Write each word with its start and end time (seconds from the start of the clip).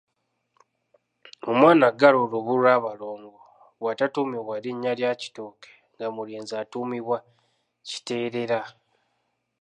Omwana 1.49 1.83
aggala 1.89 2.17
olubu 2.25 2.53
lw’abalongo 2.61 3.35
bw’atatuumibwa 3.79 4.55
linnya 4.63 4.91
lya 4.99 5.11
Kitooke 5.21 5.71
nga 5.93 6.07
mulenzi 6.15 6.53
atuumibwa 6.61 7.17
Kiteerera. 7.87 8.61